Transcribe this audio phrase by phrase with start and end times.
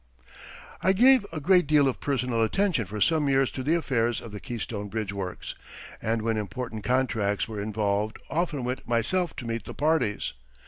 [0.81, 4.31] I gave a great deal of personal attention for some years to the affairs of
[4.31, 5.53] the Keystone Bridge Works,
[6.01, 10.33] and when important contracts were involved often went myself to meet the parties.